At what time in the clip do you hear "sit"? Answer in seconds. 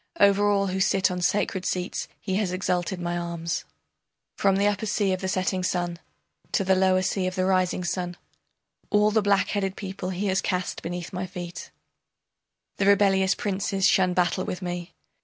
0.79-1.11